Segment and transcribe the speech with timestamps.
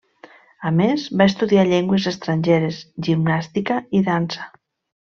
[0.69, 4.53] A més, va estudiar llengües estrangeres, gimnàstica i dansa.